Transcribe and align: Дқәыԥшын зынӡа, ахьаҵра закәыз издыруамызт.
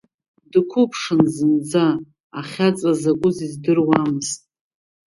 Дқәыԥшын 0.51 1.21
зынӡа, 1.35 1.85
ахьаҵра 2.39 2.93
закәыз 3.01 3.37
издыруамызт. 3.45 4.41